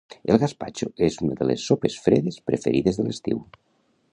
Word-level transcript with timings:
El 0.27 0.37
gaspatxo 0.43 0.87
és 1.07 1.17
una 1.27 1.37
de 1.41 1.47
les 1.49 1.65
sopes 1.71 1.99
fredes 2.07 2.41
preferides 2.51 2.99
de 3.03 3.07
l'estiu 3.09 3.45